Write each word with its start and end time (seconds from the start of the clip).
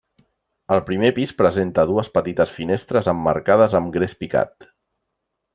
Al 0.75 0.79
primer 0.87 1.11
pis 1.17 1.33
presenta 1.41 1.85
dues 1.91 2.09
petites 2.17 2.55
finestres 2.57 3.13
emmarcades 3.15 3.79
amb 3.81 3.97
gres 3.99 4.21
picat. 4.25 4.71